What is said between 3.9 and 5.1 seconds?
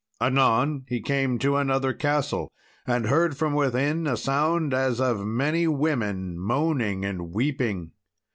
a sound as